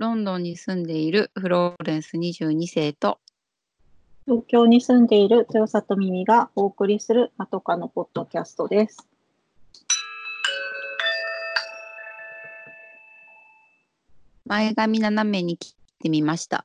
[0.00, 3.18] ロンドンに住んでいるフローレンス22世と
[4.24, 9.06] 東京に住んでいる豊里耳がお送りするまとかのポッドキャストです。
[14.46, 16.64] 前髪斜めに切ってみました。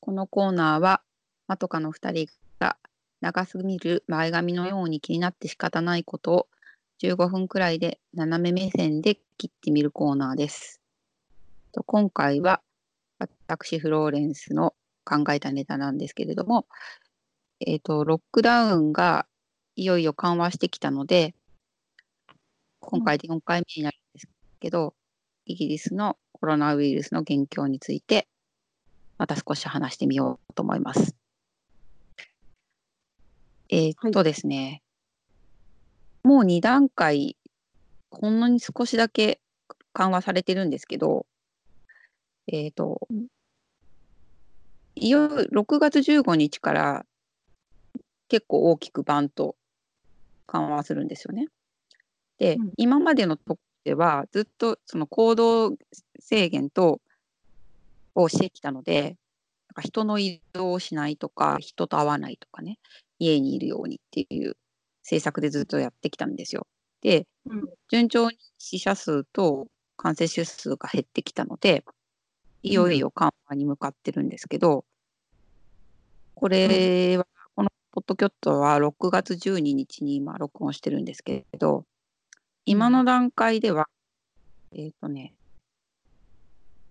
[0.00, 1.00] このコーナーは
[1.46, 2.28] まとかの2人
[2.58, 2.76] が
[3.22, 6.46] 長すぎる前髪のように気になって仕方ないことを
[7.02, 10.82] 15分くらいで斜め目線で切ってみるコーナーです。
[11.78, 12.60] と今回は
[13.20, 16.66] 私フローレンスの考えたネタなんですけれども、
[17.60, 19.26] えっ、と、ロックダウンが
[19.76, 21.34] いよいよ緩和してきたので、
[22.80, 24.28] 今回で4回目になるんです
[24.60, 24.94] けど、
[25.46, 28.28] イギリスのコロナウイルスの現況について、
[29.18, 31.14] また少し話してみようと思います。
[33.70, 34.82] えっとですね、
[36.24, 37.36] もう2段階、
[38.10, 39.40] ほんのに少しだけ
[39.92, 41.26] 緩和されてるんですけど、
[42.48, 43.26] えっ、と、うん
[45.00, 47.06] いよいよ6月15日から
[48.28, 49.54] 結構大きくバンと
[50.46, 51.46] 緩和するんですよね。
[52.38, 55.76] で、うん今までのとこではずっとその行動
[56.18, 57.00] 制限と
[58.14, 59.16] をしてきたので、
[59.68, 62.78] なんか人の移動をしないとか、人と会わないとかね、
[63.18, 64.56] 家にいるようにっていう
[65.04, 66.66] 政策でずっとやってきたんですよ。
[67.02, 71.84] で、うん順調に死者数と感染者数が減ってきたので、
[72.62, 74.84] いよいよ緩和に向かってるんですけど、
[76.34, 81.84] これは、このポッドキャットは6月12日に今録音してるんですけれど、
[82.64, 83.88] 今の段階では、
[84.72, 85.34] えっ、とね、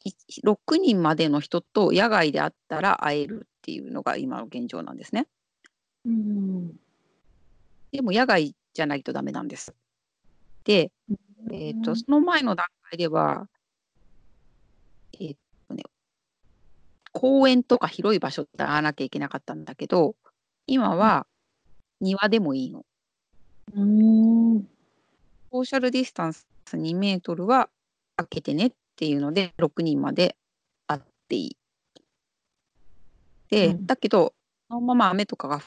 [0.04, 0.12] い
[0.44, 5.28] 6人までの人と野外で会ったら会えるっていうのが今の現状なんですね。
[6.06, 6.80] うん
[7.92, 9.74] でも野外じゃないとダメなんです。
[10.64, 10.92] で、
[11.52, 13.48] えっ、と、その前の段階では、
[15.20, 15.38] えっ、とね、
[17.20, 20.16] 公園とか広い場所で会わなきゃいけなかったんだけど、
[20.68, 21.26] 今は
[22.00, 22.86] 庭でもいいの。
[23.76, 24.60] うん
[25.52, 27.70] ソーシャルディスタンス2メートルは
[28.18, 30.38] 開けてねっていうので、6人まで
[30.86, 31.58] 会っていい。
[33.50, 34.36] で、うんだけど、
[34.70, 35.58] そのまま雨とかが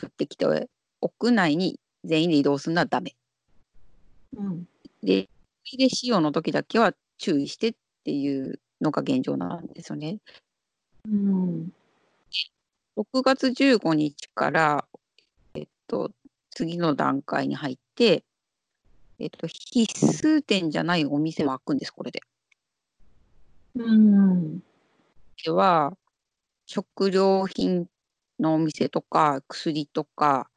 [0.00, 0.46] 降ってきて、
[1.02, 3.14] 屋内に全員で移動するのはダメ。
[4.34, 4.66] うん
[5.02, 5.28] で、
[5.62, 10.20] 入れ使用の時だけは注意してっていうのが現状なんですよね。
[11.06, 11.72] うん
[12.96, 14.86] 6月15日から、
[15.54, 16.10] えっと、
[16.50, 18.24] 次の段階に入って、
[19.18, 19.82] えっと、必
[20.38, 22.22] 須店じゃないお店も開くんです、これで。
[23.74, 24.60] うん
[25.44, 25.96] では、
[26.64, 27.86] 食料品
[28.40, 30.55] のお店とか、薬とか、あ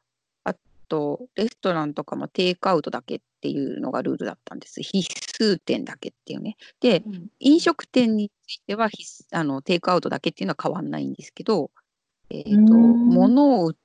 [0.90, 4.82] と、レストランとかもテイクアウトだけっていうのがルールだったんです。
[4.82, 5.08] 必
[5.40, 6.56] 須店だけっていうね。
[6.80, 7.02] で、
[7.38, 11.70] 飲食店については必須あのテイクアウトだけっていうのは変わんないんですけど、
[12.28, 13.80] えーとうん物を売って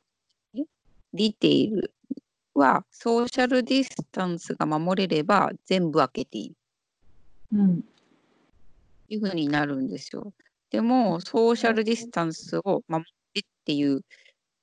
[1.13, 1.93] リテール
[2.53, 6.53] はソーシャルディスタンスが守れれば全部開けていい
[7.53, 7.87] うんと
[9.09, 10.33] いうふうになるんですよ。
[10.72, 14.01] でもソーシャルディスタンスを守ってっていう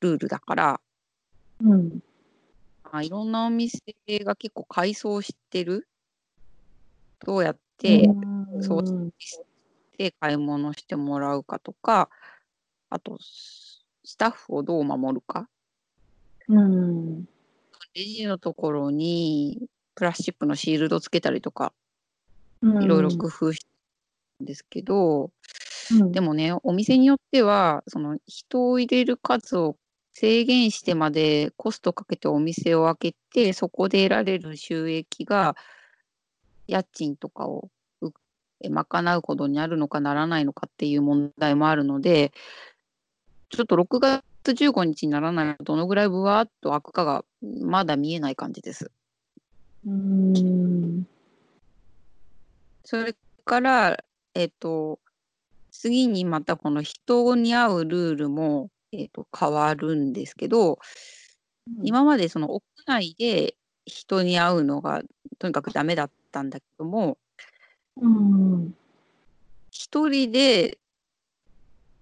[0.00, 0.80] ルールだから、
[1.62, 2.11] うんま
[2.94, 3.80] あ、いろんなお店
[4.22, 5.88] が結構改装してる？
[7.24, 8.06] どうやって、
[8.60, 9.12] そう
[9.96, 12.10] で買い物してもらうかとか、
[12.90, 15.48] あと、ススタッフをどう守るか？
[16.48, 17.24] うん
[17.94, 21.72] レジのところにプラスチックのシールドつけたりとか、
[22.60, 23.66] うんいろいろ工夫して
[24.40, 25.30] るんですけど、
[25.92, 29.76] うんでもね、お店によっては、その人を入れる数を
[30.12, 35.56] 制限してまでコストかけてお店を開けて、そこで得られる収益が、
[36.66, 37.70] 家賃とかを
[38.70, 42.32] 賄うほどになるのかならないのかっていう問題もあるので、
[43.48, 47.24] ちょっと6月15日にならないとどのぐらいぶわーっと開くかが
[47.60, 48.90] まだ見えない感じです。
[49.86, 51.06] うん
[52.84, 54.98] それから、えっ、と、
[55.70, 60.78] 次にまたこの人に会うルールも、えっ、と、変わるんですけど、
[61.82, 63.56] 今までその屋内で
[63.86, 65.02] 人に会うのが
[65.38, 67.18] とにかくダメだったんだけども、
[67.96, 68.74] うん。
[69.70, 70.78] 一人で、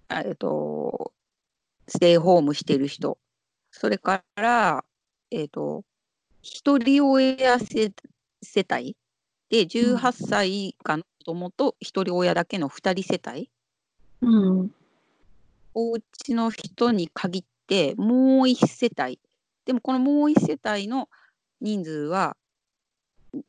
[0.09, 1.13] あえっ、と、
[1.87, 3.17] ステイホームしてる人、
[3.71, 4.83] それから、
[5.31, 5.83] えっ、と、
[6.41, 7.93] 一人親世
[8.41, 8.95] 世帯。
[9.49, 13.51] で18歳以下の子供と一人親だけの二人世帯、
[14.21, 14.71] うん
[15.73, 19.19] お家の人に限ってもう一世帯
[19.65, 21.09] でもこのもう一世帯の
[21.59, 22.35] 人数は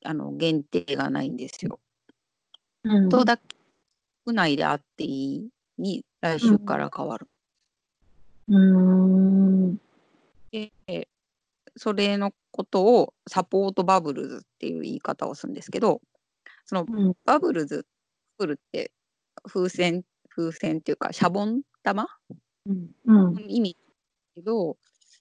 [0.05, 1.81] あの限定がないんですよ。
[2.85, 3.39] うんとだ
[4.27, 5.49] 屋内であっていい
[5.79, 7.29] に来週から変わる。
[8.49, 8.59] うー
[9.73, 9.81] ん。
[10.51, 10.71] で
[11.77, 16.01] それのことをサポートバブルズっていう言い方をするんですけど
[16.67, 17.17] そのうん。
[17.25, 17.87] バブルズ
[18.39, 18.93] バブルって
[19.45, 22.06] 風船風船っていうかシャボン玉？
[22.67, 22.90] うん。
[23.06, 23.44] うん。
[23.49, 23.79] 意味だ
[24.37, 24.76] けど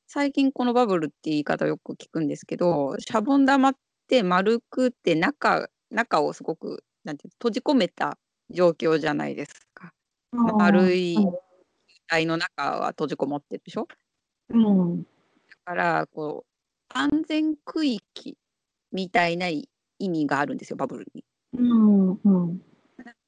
[0.07, 3.75] 最近このバブルって言い方よく聞くんですけどシャボン玉っ
[4.07, 8.17] て丸くて中中をすごくなんて閉じ込めた
[8.49, 9.91] 状況じゃないですか。
[10.33, 11.33] 丸いうん
[12.07, 13.87] 体の中は閉じこもってるでしょ？
[14.49, 15.03] うん。
[15.03, 15.07] だ
[15.63, 18.37] からこう安全区域
[18.91, 19.69] みたいな意
[19.99, 21.23] 味があるんですよバブルに。
[21.53, 22.11] うん。
[22.11, 22.61] うん。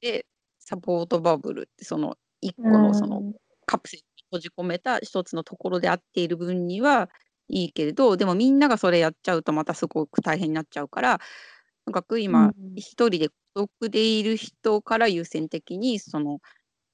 [0.02, 0.26] で
[0.64, 3.22] サポートバブルってその一個のその
[3.66, 7.10] カプセルに閉じ込めた一つのところであっている分には
[7.48, 12.54] いいけれどでもみんながそれやっちゃうとまたすごく大変になっちゃうからとにかく今うん。
[12.76, 16.40] 一人で孤独でいる人から優先的にその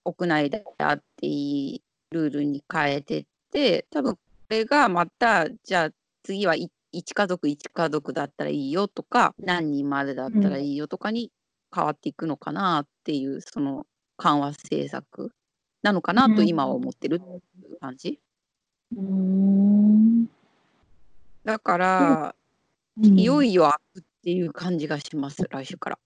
[0.04, 4.18] 屋内であっていいルールに変えてって多分こ
[4.48, 5.90] れがまたじゃあ
[6.24, 6.68] 次は1
[7.14, 11.30] 家族1家族だったらいいよとか何人までだったらいいよとかに
[11.74, 13.86] 変わっていくのかなっていうその
[14.16, 15.32] 緩和政策
[15.82, 17.20] なのかなと今は思ってる
[17.80, 18.20] 感じ？
[18.96, 20.26] うん。
[21.44, 22.40] だから、うん
[23.18, 25.98] いよいよ開くっていう感じがします、来週から。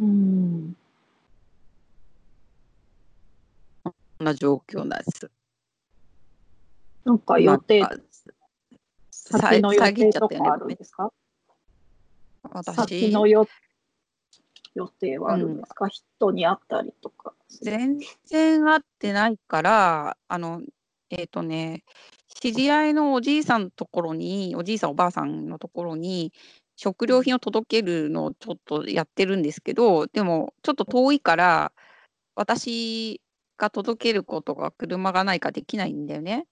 [0.00, 0.76] うん。
[3.84, 5.30] こんな状況なんです。
[7.04, 7.96] なんか予定、なんか
[9.10, 11.12] さ先の予定とかあるんですか？
[12.64, 13.46] 先私のよ
[14.78, 17.34] 予定はあるんですか、人に会ったりとか。
[17.62, 20.62] 全然会ってないからあの
[21.10, 21.82] えっ、とね
[22.28, 26.32] 知り合いのおじいさんのところにおじいさんおばあさんのところに
[26.76, 31.72] 食料品を届けるのをちょっとやってるんですけどでもちょっと遠いから
[32.36, 33.20] 私
[33.56, 36.46] が届けることが車がないからできないんだよね。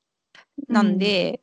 [0.68, 1.40] なんで、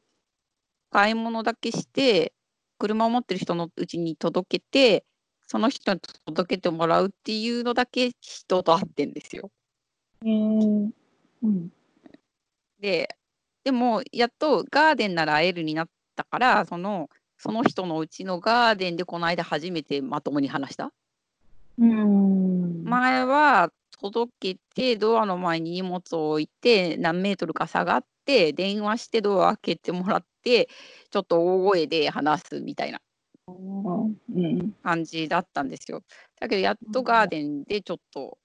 [0.92, 2.34] 買い物だけして
[2.78, 5.06] 車を持ってる人のうちに届けて
[5.48, 9.52] その人に届けてもらうっていうのだけ人と会ってんですよ。
[10.24, 10.90] えー
[11.44, 11.70] うん。
[12.80, 13.16] で
[13.64, 20.92] でもやっとガーデンなら会えるになったからそのその人のうちのガーデンでこの間初めてまともに話した。
[21.78, 22.84] うん。
[22.84, 30.70] 前は届けてドアの前に荷物を置いて何メートルか下がって電話してドア開けてもらって
[31.10, 33.13] ちょっと大声で話すみたいなうん。
[34.84, 35.70] 感じだったん。
[35.70, 36.04] ですよ。
[36.40, 38.38] だけどやっとガーデンでちょっと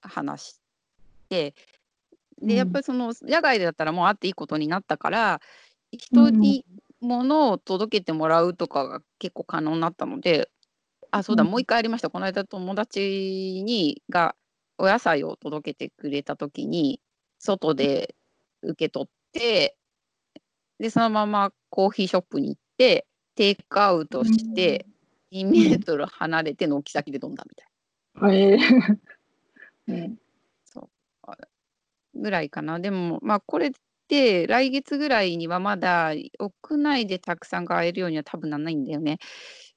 [0.00, 0.60] 話し
[1.28, 1.54] て
[2.40, 5.40] でやっぱりその野外だったらもう会っていいことになったから
[5.90, 6.64] 人に
[7.00, 10.50] 物を届けてもらうとかが結構可能になったので
[11.10, 14.34] あそうだもう一回ありましたこの間友達にが
[14.78, 17.00] お野菜を届けてくれた時に
[17.38, 18.14] 外で
[18.62, 19.76] 受け取って
[20.78, 23.05] でそのままコーヒーショップに行って
[23.36, 24.86] テイクアウトして
[25.30, 28.98] 2メートル離れて軒先で飲んだみたいえー
[29.88, 30.18] うん。
[31.26, 31.38] な
[32.14, 33.70] ぐらいかなでもまあこれっ
[34.08, 39.18] て来月ぐらいにはまだ屋内でたくさん買えるようには多分ならないんだよね。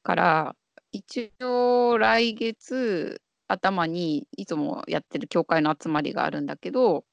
[0.04, 0.56] から
[0.92, 7.04] 一応来月頭にいつもやってる教会の集まりがあるんだけど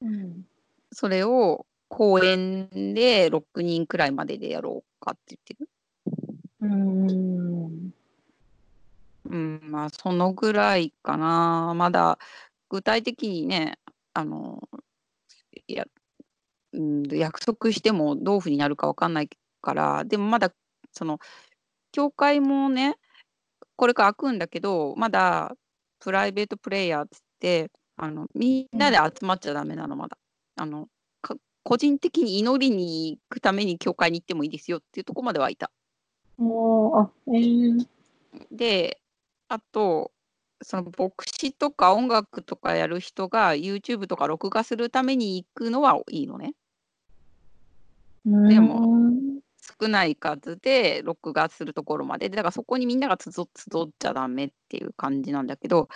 [0.00, 0.46] うん。
[0.92, 5.68] それを公園で6人くらいまででやろうかって言ってる。
[6.62, 7.92] うん。
[9.28, 11.74] うん、まあそのぐらいかな。
[11.76, 12.18] まだ
[12.70, 13.78] 具体的にね、
[14.14, 14.66] あの、
[15.66, 15.84] いや、
[16.72, 19.28] うん、約束してもどういうふうになるかわかんない
[19.60, 20.50] から、でもまだ
[20.92, 21.18] その
[21.92, 22.96] 教会もね、
[23.76, 25.52] これから開くんだけど、まだ
[26.00, 30.16] プライベートプレイヤーっつって、あのみんなで集まっちゃダメなの、まだ。
[30.56, 30.90] あのか
[31.64, 35.70] 個人的に祈りに行くために教会に行ってもいいですよっていうところまではいた。
[36.38, 37.86] あ、えー
[38.50, 39.00] で、
[39.48, 40.10] あと、
[40.62, 46.54] その牧師とか音楽とかやる人が YouTube とか録画するために行くのはいいのね。
[48.24, 49.40] でもうん
[49.80, 52.28] 少ない数で録画するところまで。
[52.28, 55.88] でだからそこにみんなが集集っちゃダメっていう感じなんだけど、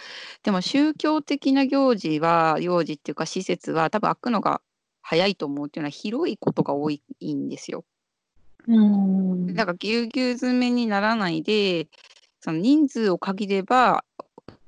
[0.42, 4.60] でも宗教的な行事は、行事っていうか施設は多分開くのが
[5.08, 7.84] 早いと思うっていうのは広いことが多いんですよ。
[8.66, 9.54] うん。
[9.54, 11.86] だからぎゅうぎゅう詰めにならないで、
[12.40, 14.04] その人数を限れば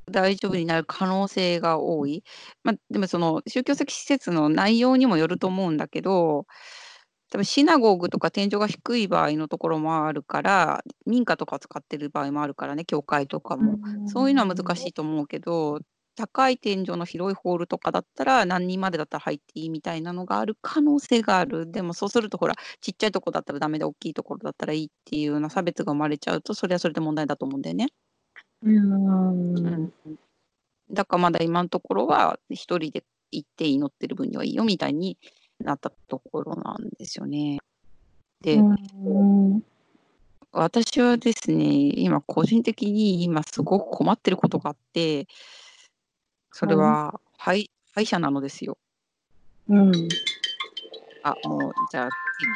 [0.06, 2.22] 大丈夫になる可能性が多い。
[2.62, 6.46] まあ、でもその宗教的施設の内容にもよると思うんだけど、
[7.30, 13.80] 多分シナゴーグとか天井が低い場合のところもあるから、民家とか使ってる場合もあるからね、教会とかも。
[14.06, 15.80] そういうのは難しいと思うけど、
[16.18, 27.86] 高い天井の広いホールとかだったら何人までだったら入っていいみたいなのがある可能性があるでもそうするとほらちっちゃいとこだったらダメで大きいところだったらいいっていうような差別が生まれちゃうとそれはそれで問題だと思うんだよね。
[28.64, 29.92] うん。
[30.90, 35.18] だからまだ今のところは一人で行って祈ってる分にはいいよみたいに
[35.60, 37.58] なったところなんですよね。
[38.40, 39.62] で、うん。
[40.50, 45.28] 私はですね、今個人的に今すごく困ってることがあって、
[46.52, 48.78] それは歯医歯医者なのですよ。
[49.68, 49.92] うん。
[51.22, 52.10] あ、もうじゃあ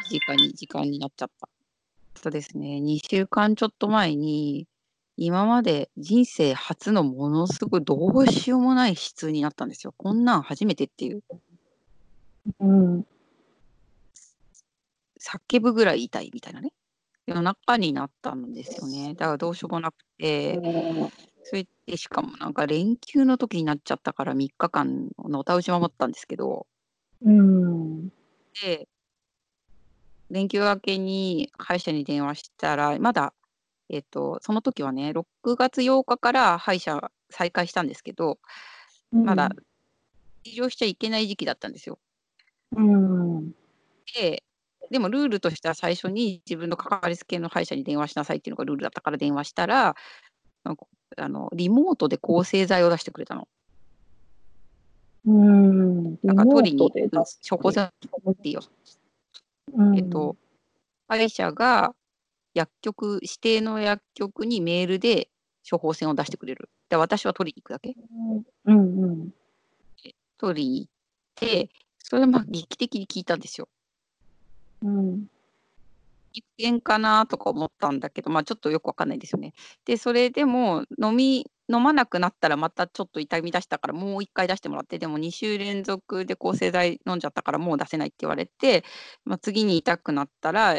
[0.09, 1.49] 時間に時間になっちゃった。
[2.15, 4.67] えっとですね、2週間ちょっと前に
[5.17, 9.93] 今まで人生初のものすごいどうしようもない質になったんですよ。
[9.97, 11.23] こんなん初めてっていう。
[12.59, 13.05] うん。
[15.19, 16.73] 叫ぶぐらい痛いみたいなね。
[17.25, 19.13] 夜中になったんですよね。
[19.13, 20.59] だからどうしようもなくて、
[21.43, 26.67] それでしかもなんか連休の時になっちゃったから3日間のお倒し守ったんですけど、
[27.21, 28.07] うん。
[28.61, 28.87] で、
[30.29, 33.33] 連休明けに歯医者に電話したら、まだ、
[33.89, 38.39] えっと、その時はね、6月8日から歯医者再開したんですけど、
[39.11, 39.51] まだ
[40.43, 41.99] 治療しちゃいけない時期だったんですよ。
[42.75, 43.51] うん。
[44.15, 44.43] で、
[44.89, 49.95] でもルールとしては最初に自分のかかりつけの歯医者に電話しなさいっていうのがルールだったから電話したら、
[50.63, 50.85] なんか
[51.17, 53.47] あのリモートで抗生剤を出してくれたの。
[55.25, 56.19] うん。
[56.23, 56.91] なんか取りに
[57.49, 58.59] 処方箋っていう、
[59.73, 60.35] うんえっと、
[61.07, 61.95] 歯医者が
[62.53, 65.29] 薬局、指定の薬局にメールで
[65.69, 66.69] 処方箋を出してくれる。
[66.89, 67.95] で、私は取りに行くだけ。
[68.65, 69.33] うんうん。
[70.37, 70.91] 取りに行っ
[71.35, 73.69] て、それまあ劇的に聞いたんですよ。
[74.83, 75.27] うん。
[76.33, 79.53] 一見かなとか思ったんだけど、まあ、ちょっとよくわかんないですよね。
[79.85, 88.83] で、それでも飲み飲まなくなったらまたちょっと痛み出したからもう1回出してもらって、でも2週連続で抗生剤飲んじゃったからもう出せないって言われて、
[89.25, 90.77] まあ、次に痛くなったら、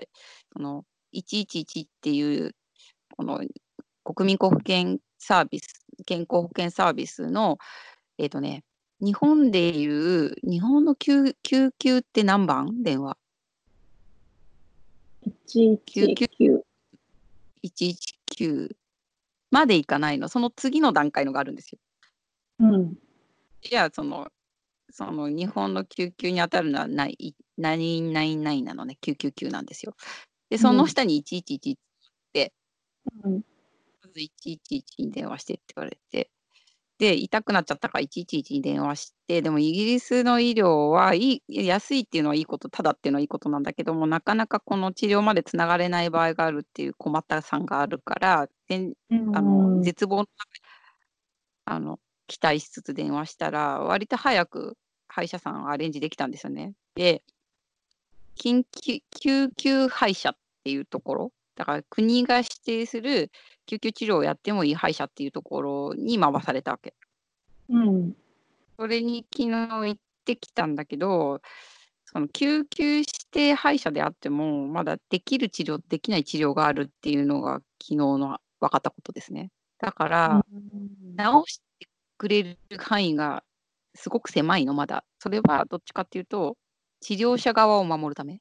[0.52, 0.84] その
[1.14, 2.54] 111っていう
[3.16, 3.40] この
[4.04, 7.58] 国民交付健サービス、健康保険サービスの、
[8.18, 8.64] えっ、とね、
[9.00, 12.82] 日本でいう、日本の救救急って何番？
[12.82, 13.16] 電話
[15.46, 16.62] 119。
[17.62, 18.76] 119
[19.50, 21.78] までいかないの、その次の段階のがあるんですよ。
[22.60, 22.98] うん。
[23.62, 24.30] いや、その、
[24.90, 29.96] その日本の救急に当たるのはない999なのね、999なんですよ。
[30.50, 31.78] で、その下に111っ
[32.32, 32.52] て、
[33.24, 33.44] うん。
[34.02, 36.30] まず111に電話してって言われて、
[36.98, 48.94] で、痛くなっちゃったから111に電話して、でもイギリスの医療はいい安いっていうのはいいこと、ただっていうのはいいことなんだけども、なかなかこの治療までつながれない場合があるっていう困ったさんがあるから、全
[49.34, 50.26] あの絶望の
[51.66, 54.76] あの期待しつつ電話したら、割と早く
[55.08, 56.74] 歯医者さんアレンジできたんですよね。
[56.94, 57.22] で、
[58.36, 63.30] 緊急救急歯医者っていうところ、だから国が指定する
[63.66, 66.94] 救急治療をやってもいい歯医者っていうところに回されたわけ。
[67.68, 68.16] うん。
[68.78, 71.40] それに昨日行ってきたんだけど、
[72.06, 79.50] その救急指定歯医者であっても、まだできる治療、できない治療があるっていうのが昨日の分かったことですね。
[79.78, 80.44] だから、
[81.18, 83.44] 治してくれる範囲が
[83.94, 85.04] すごく狭いの、まだ。
[85.18, 86.56] それはどっちかっていうと、
[87.00, 88.40] 治療者側を守るため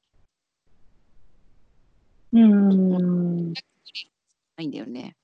[2.33, 3.53] うん。
[3.53, 5.15] ないんだよね。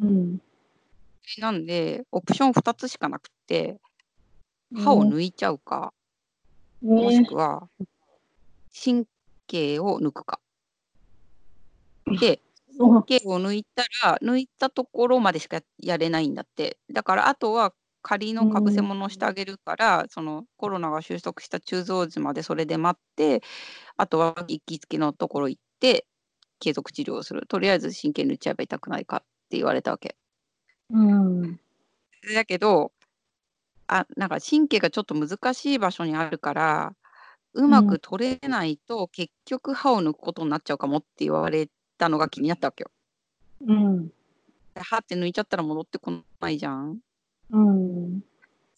[0.00, 0.40] うん。
[1.38, 3.80] なんで、オプション2つしかなくて、
[4.74, 5.92] 歯を抜いちゃうか、
[6.80, 7.68] もしねくは
[8.84, 9.06] 神
[9.46, 10.40] 経を抜くか。
[12.20, 12.40] で、
[12.78, 16.78] 神経を抜いたら、抜いたところまでしかやれないんだって。
[16.92, 17.72] だから、あとは
[18.02, 23.42] 仮のかぶせ物をしてあげるから、そのコロナが収束した中蔵時までそれで待って、
[23.96, 26.06] あとは行きつけのところ行って、
[26.58, 27.46] 継続治療をする。
[27.46, 29.20] とりあえず神経抜いちゃえば痛くないかっ
[29.50, 30.16] て言われたわけ。
[30.90, 31.60] うん。
[32.34, 32.92] だけど、
[33.88, 36.94] あ、なんか神経がちょっと難しい場所にあるから、
[37.54, 42.90] うまく取れないと結局歯を抜くことになっちゃうかもって言われたのが気になったわけよ。
[43.66, 44.08] うん。
[44.08, 44.12] で
[44.82, 46.98] 歯って抜いちゃったら戻ってこないじゃん。
[47.50, 48.20] うん。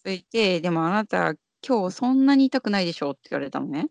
[0.02, 1.34] それで、でもあなた
[1.66, 3.88] 今日そんなに痛くないでしょって言われたのね。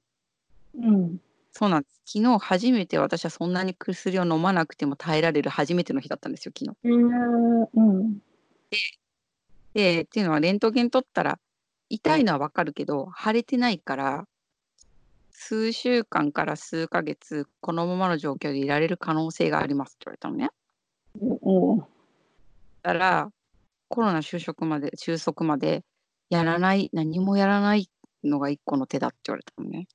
[0.76, 1.22] うん。
[1.58, 2.20] そうなんです。
[2.20, 6.78] 昨日初めて私はそんなに薬を飲まなくても耐えられる初めての日だったんですよ、昨日。
[7.74, 8.20] うん。
[9.74, 11.40] で、っていうのはレントゲン取ったら
[11.90, 14.28] 痛いのはわかるけど、腫れてないから、
[15.32, 20.50] 数週間から数ヶ月、このままの状況でいられる可能性がありますって言われたのね。
[21.42, 21.86] おだ
[22.84, 23.32] から、
[23.90, 25.84] コロナ収束まで収束まで
[26.30, 27.90] やらない何もやらない
[28.24, 29.88] のが一個の手だって言われたのね。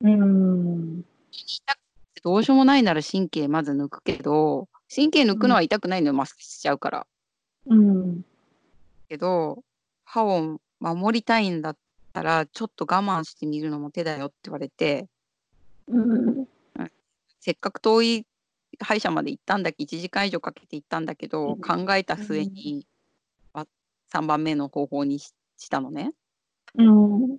[0.00, 1.02] うん。
[2.22, 7.06] どうしようもないなら神経まず抜くけど神経抜くのは痛くないのよ、マスクしちゃうから。
[7.66, 8.24] うん。
[9.08, 9.62] けど
[10.04, 11.76] 歯を守りたいんだっ
[12.12, 15.06] たらちょっと我慢してみるのも手だよって言われて
[15.88, 16.48] うん。
[17.40, 18.26] せっかく遠い
[18.78, 22.86] 歯医者まで行ったんだけど1時間以上かけて行ったんだけど、うん考えた末に、
[23.52, 23.66] あ
[24.12, 26.12] 3番目の方法にししたのね。
[26.74, 27.38] うん。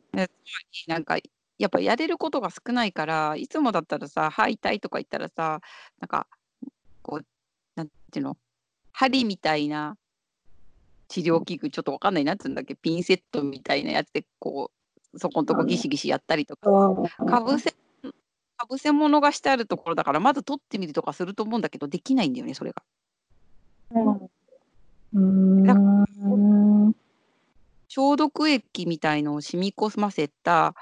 [0.88, 1.18] なんか
[1.62, 5.62] やっぱやれることが少ないからいつもだったらさ歯痛いとか言ったらさ
[6.00, 6.28] なんか
[7.04, 7.26] こう
[7.76, 8.38] なんていうの
[8.92, 9.96] 針みたいな
[11.08, 14.72] 治療器具ちょっとわかんないなっつうんだっけピンセットみたいなやつでこ
[15.14, 16.70] うそこのとこギシギシやったりとか
[17.26, 17.76] かぶせ
[18.58, 22.84] かぶせ物がしてあるところだからまず取ってみるとかすると思うんだけどできないんだよねそれが。
[25.14, 26.96] うん。
[27.94, 30.76] 消毒液みたいのを染み込ませた、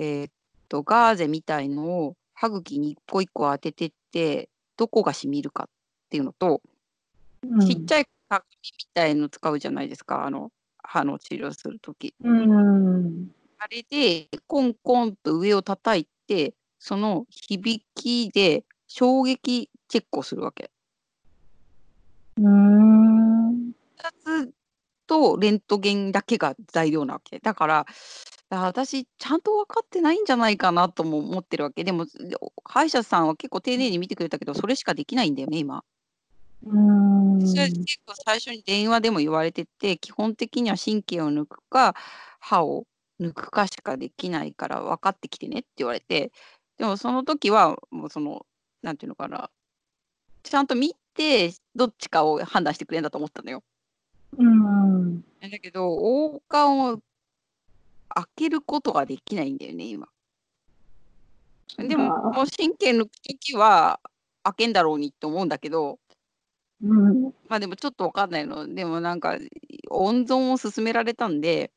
[0.00, 0.32] えーっ
[0.70, 5.68] とガーゼみたいのを歯茎に一個一個当ててってどこが染みるかっ
[6.08, 6.62] ていうのと、
[7.66, 13.30] ちっちゃい鏡みたいの使うじゃないですかあの歯の治療する時うん。
[13.58, 20.70] あれでコンコンと上を叩いてその響きで衝撃チェックをするわけ。
[22.38, 23.68] うん。
[23.68, 23.72] 2
[24.46, 24.50] つ
[25.06, 27.86] とレントゲンだけが材料なわけだから
[28.50, 32.04] だから私ちゃんと分かってないんじゃないかなとも思ってるわけでも
[32.64, 35.84] 歯医者さんは結構丁寧に見てくれたけどそれしかできないんだよね今。
[36.66, 37.46] うん。
[37.46, 41.94] それ結構最初に電話でも言われてて基本的には神経を抜くか
[42.40, 42.86] 歯を
[43.20, 46.32] 抜くかしかできないから分かってきてねって言われて
[46.76, 48.44] でもその時はもうその
[48.82, 49.48] なんていうのかな
[50.42, 53.62] ちゃんと見てどっちかを判断してくれんだと思ったのよ。
[54.36, 55.20] うん。
[55.20, 57.00] だけど王冠を
[58.14, 60.08] 開けることができないんだよね今。
[61.76, 64.00] でももう神経抜く時は
[64.42, 65.98] 開けんだろうにって思うんだけど
[66.82, 67.24] うん。
[67.48, 69.36] まあでもちょっとわかんないのでもなんか
[69.90, 71.70] 温存を勧められたんで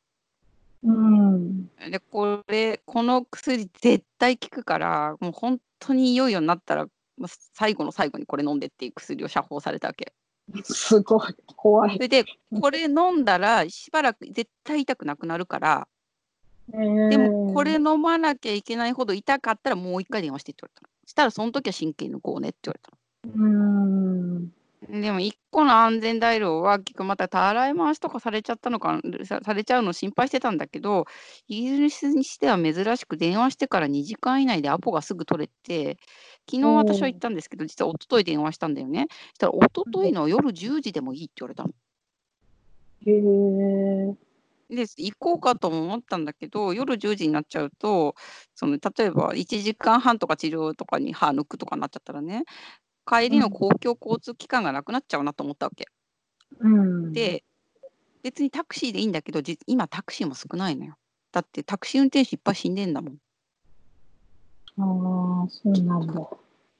[0.84, 1.68] うん。
[1.90, 10.14] でこれこの薬絶対効くからもう本当にいよいよになったらまあ最後の最後にこれ飲んでっていう薬を処方されたわけ。
[10.64, 11.36] すごい。
[11.56, 11.94] 怖い。
[11.94, 12.26] それで
[12.60, 15.88] これ飲んだらしばらく絶対痛くなくなるから
[16.70, 20.90] ででもこれ飲まなきゃいけないほど痛かったらもう一回電話してって言われたの。
[21.06, 23.46] したらその時は神経抜こうねって言われたの。
[23.46, 24.54] うん。
[24.90, 31.06] でも一個の安全材料は結局またたらい回しとかされちゃったのかさされちゃうの心配してたんだけど
[31.48, 35.98] イギリスにしては珍しく電話してから2時間以内でアポがすぐ取れて
[36.50, 41.70] 昨日私は行ったんですけど実は一昨日電話したんだよねそしたら一昨日の夜10時でもいいって言われたの。
[43.06, 44.23] へえ。
[44.70, 48.16] で行こうかとも思ったんだけど夜10時になっちゃうと
[48.56, 52.44] その例えば1時間半とか治療とかに歯抜くとかになっちゃったらね
[53.06, 55.88] 帰りの公共交通機関がなくなっちゃうなと思ったわけ。
[56.60, 57.12] うん。
[57.12, 57.44] で
[58.24, 60.96] 別にタクシーでいいんだけど実今タクシーも少ないのよ。
[61.32, 63.18] だってタクシー運転手いっぱい死んでんだもん。
[64.78, 66.14] ああ、そうなんだ。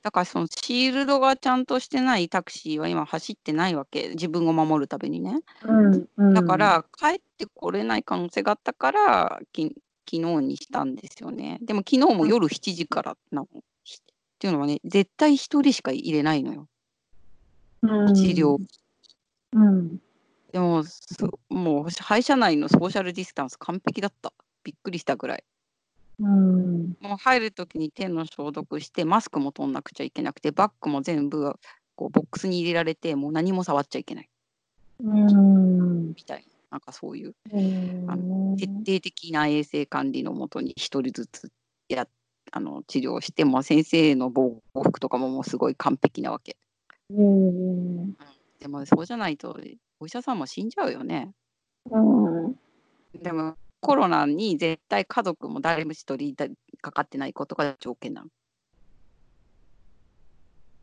[0.04, 5.40] だからそのシールドがちゃんとしてないタクシーは今走ってないわけ自分を守るためにね。
[5.64, 6.08] うん。
[6.18, 6.34] うん。
[6.34, 9.74] だか、ら帰ってこれない可能性があったからき
[10.06, 11.58] 昨日にしたんですよね。
[11.62, 13.48] でも昨日も夜7時からなの。
[13.86, 14.00] ひっ
[14.40, 16.68] ていうのはね絶対1人しか入れないのよ
[17.82, 18.58] うん、治療。
[19.54, 20.02] うん。
[20.52, 21.18] でもす
[21.50, 24.34] もう歯医者内のソーシャルディスタンス完璧だった。
[24.66, 25.44] びっくりしたぐらい。
[26.24, 26.96] うん。
[27.02, 31.54] もう入るときに手の消毒してマスクも取んなくちゃいけなくてバッグも全部
[31.96, 34.30] こうボックスに入れられてもう何も触っちゃいけない
[35.04, 36.08] うん。
[36.14, 38.16] みたいななんかそういううんあ
[38.58, 41.52] 徹底的な衛生管理のもとに一人ずつ
[41.90, 42.08] や
[42.52, 46.56] あの治療しても先生の防護服とかももうすごい完璧なわけ
[47.10, 48.14] うん。
[48.60, 49.60] でもそうじゃないと
[50.00, 51.32] お医者さんも死んじゃうよね
[51.92, 52.56] うん。
[53.22, 56.48] でもコロナに絶対家族も誰も一人だ
[56.82, 58.30] かかってないことが条件なの。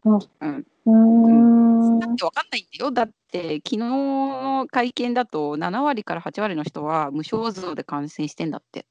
[0.05, 0.91] うんう
[1.97, 1.99] ん。
[1.99, 2.91] だって分かんないんだよ。
[2.91, 8.85] だって昨日の会見だと7割から8割の人は無症状で感染してんだって。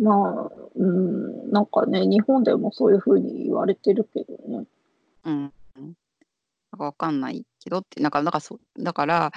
[0.00, 4.66] まあ、うん、なんかね、日本でもそういうふうに言われてるけどね。
[5.24, 5.42] うん。
[5.42, 5.94] なん
[6.70, 9.32] か分かんないけどって、なんか、なんかそうだから、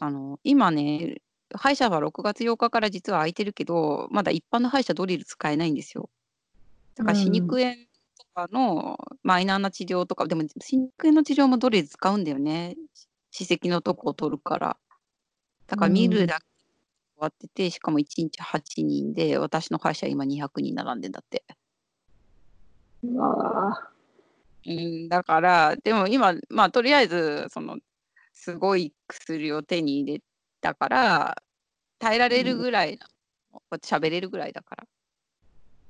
[0.00, 1.20] あの、今ね、
[1.54, 6.10] 歯医者は6月8日から実は空いてるけど、まだ一般の歯医者ドリル使えないんですよ。
[6.96, 7.74] だから歯肉炎
[8.18, 12.76] とかのマイナーな治療とか、でも神経の治療もドリル使うんだよね。
[13.30, 14.76] 歯石のとこを取るから。
[15.66, 16.46] だから見るだけ
[17.16, 21.44] 終わってて、しかも1日8人で、私の会社今200人並んでんだって。
[23.02, 23.90] うわ
[24.66, 27.78] うん、だから、でも今、まあとりあえず、その、
[28.36, 30.20] すごい薬を手に入れ
[30.60, 31.42] たから、
[31.98, 33.06] 耐えられるぐらいな、
[33.50, 34.84] こうやって喋れるぐらいだから。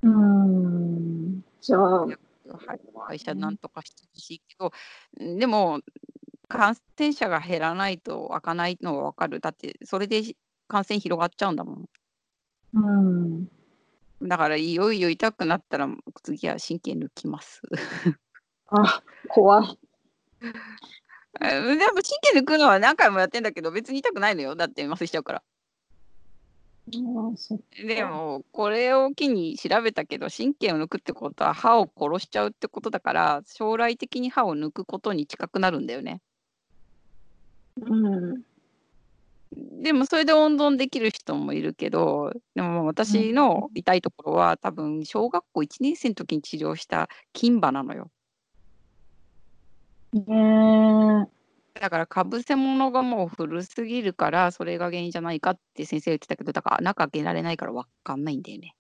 [0.05, 1.45] ーうん。
[1.61, 4.71] じゃあ、はい会社なんとかしてほしいけど、
[5.21, 5.81] うんでも、
[6.49, 9.41] 感染者が減らないと開かないのは分かる。
[9.41, 10.23] だって、それで
[10.69, 11.89] 感染広がっちゃうんだもん。
[12.75, 13.49] うん。
[14.23, 15.89] だから、いよいよ痛くなったら、
[16.23, 17.61] 次は神経抜きます。
[18.71, 19.79] あ、怖い。
[21.41, 24.55] えでも、神経抜くのは何回もやってんだけど、別に痛くないのよ。
[24.55, 25.43] だって麻酔しちゃうから。
[27.85, 36.21] でも、これを機に調べたけど、神経を抜くってことは歯を殺しちゃうってことだから、将来的に歯を抜くことに近くなるんだよね。
[37.81, 38.43] うん。
[39.83, 48.11] でも、それで温存できる人もいるけど、でも私の痛いところは、多分、小学校1年生の時に治療した金歯なのよ。
[50.13, 51.29] ね
[51.81, 58.75] だから、かぶせ物がもう古すぎるから、それが原因じゃないかって先生言ってたけど、だから中開けられないから分かんないんだよね。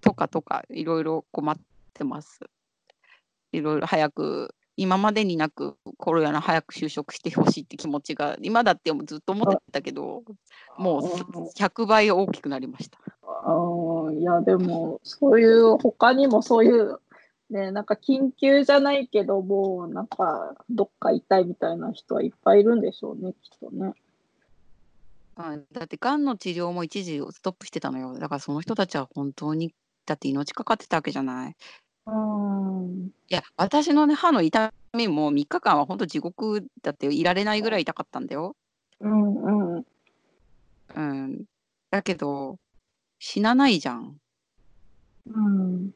[0.00, 1.56] とかとか、いろいろ困っ
[1.94, 2.40] てます。
[3.52, 10.22] いろいろ早く、今までになくコロナ早く就職してほしいって気持ちが、今だってずっと思ってたけど、
[10.76, 11.02] もう
[11.56, 12.98] 100倍大きくなりました。
[13.22, 17.00] あーいや、でも、そういう、他にもそういう、
[17.50, 23.94] ね、なんか緊急じゃないけど、もうなんか、どっか痛いみたいな人はいっぱいいるんでしょうね、きっとね。
[25.38, 28.18] うんだって、がんの治療も一時ストップしてたのよ。
[28.18, 29.72] だからその人たちは本当に、
[30.04, 31.56] だって命かかってたわけじゃない。
[32.06, 33.06] うん。
[33.06, 38.56] いや、私のね、歯の痛みも3日間は本当地獄だっていられないぐらい痛かったんだよ。
[39.00, 39.86] うんうん。
[40.96, 41.44] うん。
[41.90, 42.58] だけど、
[43.18, 44.16] 死なないじゃん。
[45.26, 45.92] うん。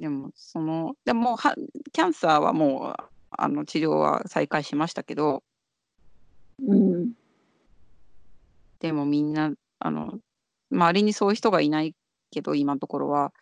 [0.00, 1.54] でも、その、でもは、
[1.92, 5.42] キャンサーはもう、あの、治療は再開しましたけど、
[6.58, 7.12] うん。
[8.80, 10.18] でもみんな、あの、
[10.72, 11.94] 周りにそういう人がいない
[12.30, 13.34] けど、今のところは。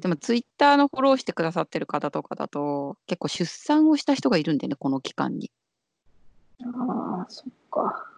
[0.00, 5.50] でも、ツイッターのフォローしてくださってる方とかだと、結構出産をした人がいるんだよね、この期間に。
[6.60, 8.12] ああ、そっか。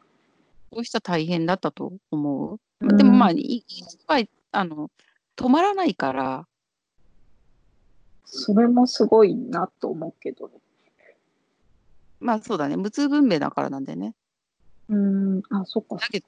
[0.70, 2.96] そういう人は大変だったと思う。
[2.98, 3.64] でもまあ、いい
[4.52, 4.90] あの、
[5.37, 6.46] 止まらないから、
[8.44, 10.54] それもすごいなと思うけどね。
[12.20, 14.14] まあそうだね、無痛分娩だからなんだよね。
[14.90, 15.42] うん。
[15.48, 15.96] あ、そっか。
[15.96, 16.26] だけど、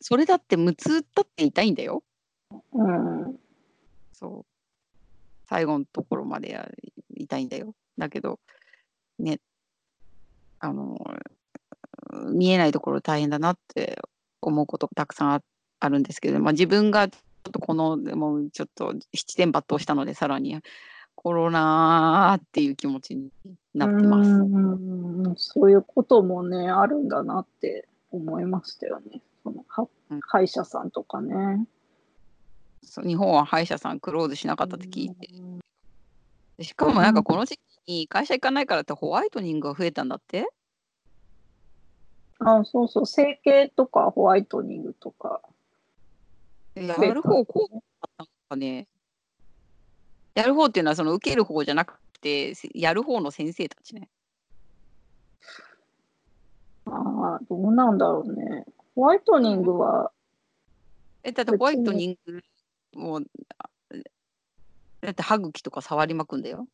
[0.00, 2.02] それだって無痛だって痛いんだよ。
[2.72, 3.40] うん。
[4.12, 4.46] そう。
[5.48, 6.70] 最後のところまでや
[7.16, 7.74] 痛いんだよ。
[7.96, 8.38] だけど、
[9.18, 9.40] ね、
[10.58, 10.98] あの、
[12.32, 13.98] 見えないところ大変だなって
[14.42, 15.42] 思うことがたくさんあ
[15.80, 20.60] あるんですけど、まあ、自分がちょっとこの、もうちょっと七点抜刀したので、さらに
[21.22, 23.28] コロナーっていう気持ちに
[23.74, 24.30] なってます。
[24.30, 29.20] うんそういうこともね、あるんだなって思いましたよね。
[29.42, 31.66] そのはうん歯医者さんとかね。
[32.82, 35.28] そう日本は歯医者さんクローズしなかったって聞いて。
[36.56, 40.48] でしかもなんかこの時期に会社行かないからってホワイトニングが増えたんだって？
[42.38, 45.42] あ、そうそう、整形とかホワイトニングとか。
[46.76, 47.80] やる方こうだっ
[48.16, 48.86] たのかね。
[50.40, 54.08] やる方っていうのはその受ける方じゃなくて、せやる方の先生たちね。
[56.86, 58.64] ああ、どうなんだろうね。
[58.94, 60.10] ホワイトニングは、
[61.22, 62.40] え、だってホワイトニング
[62.94, 63.20] も
[65.00, 66.66] だって歯茎とか触りまくんだよ。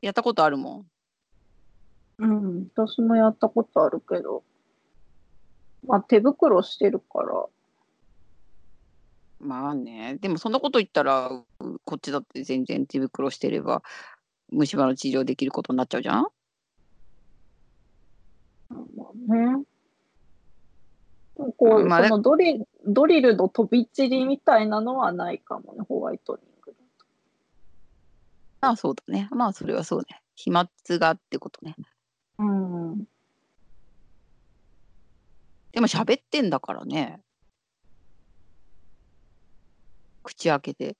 [0.00, 0.86] やったことあるもん。
[2.18, 4.42] うん、私もやったことあるけど、
[5.86, 7.46] まあ手袋してるから、
[9.40, 10.18] まあね。
[10.20, 11.44] でもそんなこと言ったら、う
[11.84, 13.82] こっちだって全然手袋してれば、
[14.50, 16.26] 虫歯の治療できることになっちゃうじゃん？
[18.70, 19.64] まあね。
[21.56, 27.06] こう、まあそのドリドリルの飛び散りみたいなのはないかもね、ホワイトニングだと。
[28.60, 29.28] まあそうだね。
[29.30, 30.20] まあそれはそうね。
[30.34, 31.76] 飛沫がってことね。
[32.38, 33.04] うん。
[35.70, 37.20] でも喋ってんだからね。
[40.28, 40.96] 口開けて。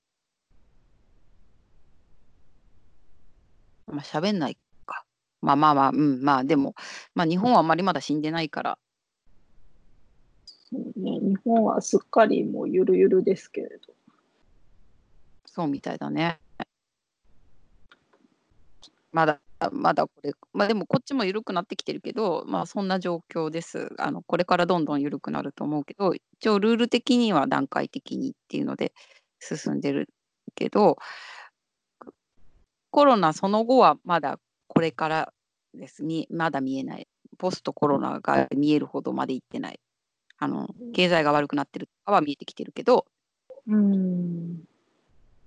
[3.87, 5.05] まあ喋んないか。
[5.41, 6.73] まあまあまあ、うん、まあでも、
[7.13, 8.79] まあ日本はあまりまだ死んでないから、
[10.71, 13.93] そうね、日本はすっかりもうゆるゆるですけれど。
[15.45, 16.39] そうみたいだね。
[19.11, 19.39] まだ、
[19.71, 23.89] まだこれ、まあでもこっちも緩くなってきてるけど、まあそんな状況です。
[23.97, 28.93] あの、これからどんどん緩くなると思うけど、一応ルール的には段階的にっていうので
[29.39, 30.09] 進んでる
[30.55, 30.97] けど、
[32.91, 35.33] コロナその後はまだこれから
[35.73, 39.79] ですみまだ見えないポストコロナが見えるほどまでいってない
[40.37, 43.05] あの経済が悪くなってるとかは見えてきてるけど
[43.67, 44.63] うん。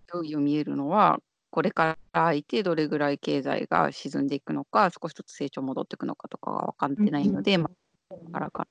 [0.07, 1.19] 競技を見えるのは
[1.51, 7.71] これから空いてどれぐらい経済が沈んでいくのか少しずつ成長戻っていくのかとかが分かってないので、ま
[8.11, 8.67] あ、だからか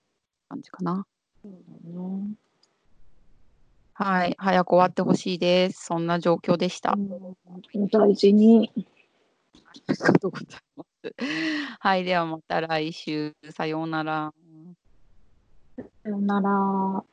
[0.50, 1.06] 感じかな。
[1.44, 1.52] そう。
[3.94, 5.86] はい、早く終わってほしいです。
[5.86, 6.94] そんな状況でした。
[6.98, 8.72] うん大事に。
[8.76, 11.16] ありがとうございます。
[11.80, 13.36] はい、ではまた来週。
[13.52, 14.34] さようなら。
[16.04, 17.04] さよなら。